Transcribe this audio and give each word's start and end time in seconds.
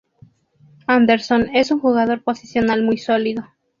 Andersson 0.87 1.51
es 1.55 1.69
un 1.69 1.79
jugador 1.79 2.23
posicional 2.23 2.81
muy 2.81 2.97
sólido. 2.97 3.45